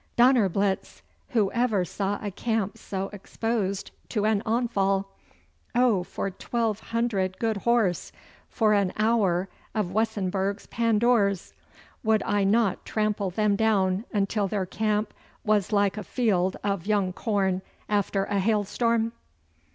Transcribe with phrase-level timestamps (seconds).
[0.17, 1.03] 'Donnerblitz!
[1.29, 5.05] Who ever saw a camp so exposed to an onfall?
[5.75, 8.11] Oh for twelve hundred good horse
[8.49, 11.53] for an hour of Wessenburg's Pandours!
[12.03, 15.13] Would I not trample them down until their camp
[15.45, 19.11] was like a field of young corn after a hail storm!